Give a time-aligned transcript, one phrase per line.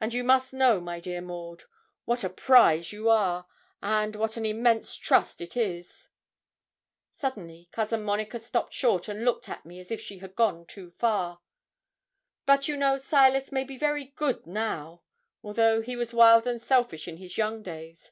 [0.00, 1.62] And you must know, my dear Maud,
[2.04, 3.46] what a prize you are,
[3.80, 6.08] and what an immense trust it is.'
[7.12, 10.90] Suddenly Cousin Monica stopped short, and looked at me as if she had gone too
[10.90, 11.38] far.
[12.44, 15.02] 'But, you know, Silas may be very good now,
[15.44, 18.10] although he was wild and selfish in his young days.